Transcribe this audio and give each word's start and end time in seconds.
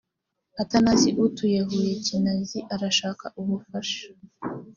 atanazi 0.61 1.09
utuye 1.25 1.59
huye 1.67 1.91
kinazi 2.05 2.59
arashaka 2.73 3.25
ubufasha 3.39 4.05